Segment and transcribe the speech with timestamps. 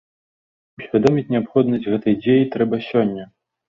[0.85, 3.33] Усвядоміць неабходнасць гэтай дзеі трэба сёння.